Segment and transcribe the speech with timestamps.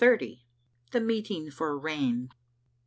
[0.93, 2.29] THE MEETING FOR RAIN.